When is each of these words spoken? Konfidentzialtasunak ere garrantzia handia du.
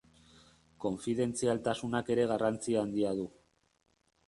Konfidentzialtasunak 0.85 2.11
ere 2.15 2.25
garrantzia 2.33 2.83
handia 2.87 3.15
du. 3.23 3.31